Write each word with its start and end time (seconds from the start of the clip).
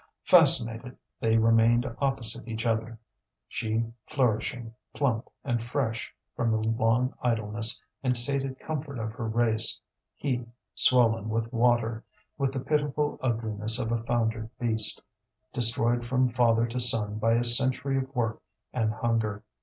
Fascinated, 0.23 0.97
they 1.19 1.37
remained 1.37 1.85
opposite 1.99 2.47
each 2.47 2.65
other 2.65 2.97
she 3.47 3.93
flourishing, 4.07 4.73
plump, 4.95 5.29
and 5.43 5.63
fresh 5.63 6.11
from 6.35 6.49
the 6.49 6.57
long 6.57 7.13
idleness 7.21 7.83
and 8.01 8.17
sated 8.17 8.57
comfort 8.57 8.97
of 8.97 9.11
her 9.11 9.27
race; 9.27 9.79
he 10.15 10.43
swollen 10.73 11.29
with 11.29 11.53
water, 11.53 12.03
with 12.35 12.51
the 12.51 12.59
pitiful 12.59 13.19
ugliness 13.21 13.77
of 13.77 13.91
a 13.91 14.03
foundered 14.05 14.49
beast, 14.57 15.03
destroyed 15.53 16.03
from 16.03 16.27
father 16.29 16.65
to 16.65 16.79
son 16.79 17.19
by 17.19 17.33
a 17.33 17.43
century 17.43 17.95
of 17.95 18.15
work 18.15 18.41
and 18.73 18.91
hunger. 18.93 19.43